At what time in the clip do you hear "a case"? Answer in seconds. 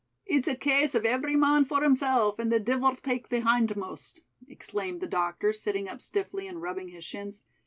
0.47-0.95